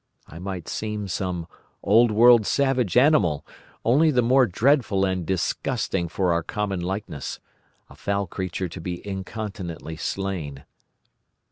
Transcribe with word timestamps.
I 0.25 0.39
might 0.39 0.67
seem 0.67 1.07
some 1.07 1.45
old 1.83 2.09
world 2.09 2.47
savage 2.47 2.97
animal, 2.97 3.45
only 3.85 4.09
the 4.09 4.23
more 4.23 4.47
dreadful 4.47 5.05
and 5.05 5.27
disgusting 5.27 6.07
for 6.07 6.33
our 6.33 6.41
common 6.41 6.79
likeness—a 6.81 7.95
foul 7.95 8.25
creature 8.25 8.67
to 8.67 8.81
be 8.81 9.05
incontinently 9.07 9.97
slain. 9.97 10.63